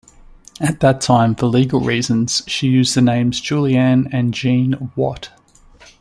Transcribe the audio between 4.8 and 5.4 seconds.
Watt.